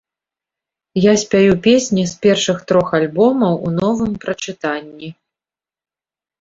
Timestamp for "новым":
3.79-4.11